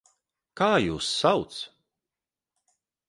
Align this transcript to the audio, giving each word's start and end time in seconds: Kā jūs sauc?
Kā 0.61 0.69
jūs 0.83 1.09
sauc? 1.19 1.61